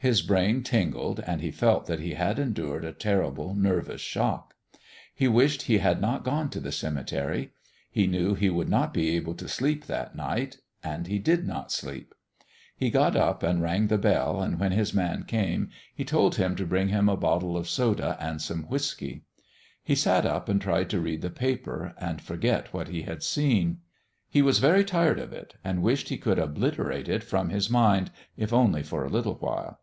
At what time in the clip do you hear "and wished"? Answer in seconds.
25.64-26.08